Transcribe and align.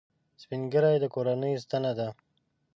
سپین 0.41 0.61
ږیری 0.71 0.95
د 1.01 1.05
کورنۍ 1.13 1.53
ستنه 1.63 1.91
ده 1.97 2.07